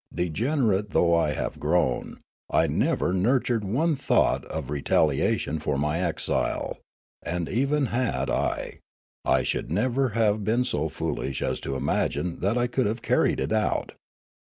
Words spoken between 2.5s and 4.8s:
never nurtured one thought of